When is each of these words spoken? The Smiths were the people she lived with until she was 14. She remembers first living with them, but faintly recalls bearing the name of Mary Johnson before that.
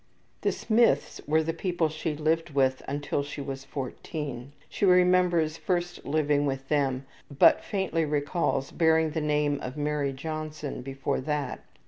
The 0.41 0.51
Smiths 0.51 1.21
were 1.27 1.43
the 1.43 1.53
people 1.53 1.87
she 1.87 2.15
lived 2.15 2.55
with 2.55 2.81
until 2.87 3.21
she 3.21 3.39
was 3.39 3.63
14. 3.65 4.51
She 4.67 4.83
remembers 4.83 5.57
first 5.57 6.03
living 6.07 6.47
with 6.47 6.69
them, 6.69 7.05
but 7.29 7.63
faintly 7.63 8.03
recalls 8.05 8.71
bearing 8.71 9.11
the 9.11 9.21
name 9.21 9.59
of 9.61 9.77
Mary 9.77 10.11
Johnson 10.11 10.81
before 10.81 11.19
that. 11.21 11.63